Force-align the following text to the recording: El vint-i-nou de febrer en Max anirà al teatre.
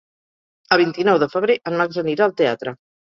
El 0.75 0.79
vint-i-nou 0.81 1.19
de 1.23 1.27
febrer 1.33 1.57
en 1.73 1.77
Max 1.83 1.99
anirà 2.03 2.25
al 2.27 2.35
teatre. 2.43 2.75